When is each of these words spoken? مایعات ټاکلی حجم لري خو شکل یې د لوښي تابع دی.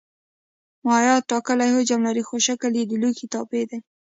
مایعات 0.85 1.23
ټاکلی 1.31 1.69
حجم 1.75 1.99
لري 2.07 2.23
خو 2.27 2.35
شکل 2.47 2.71
یې 2.79 2.83
د 2.87 2.93
لوښي 3.01 3.27
تابع 3.33 3.63
دی. 3.69 3.79